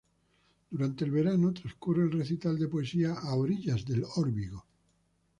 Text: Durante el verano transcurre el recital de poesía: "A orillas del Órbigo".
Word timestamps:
Durante 0.71 1.05
el 1.05 1.11
verano 1.11 1.53
transcurre 1.53 2.01
el 2.05 2.11
recital 2.11 2.57
de 2.57 2.67
poesía: 2.67 3.13
"A 3.19 3.35
orillas 3.35 3.85
del 3.85 4.03
Órbigo". 4.15 4.65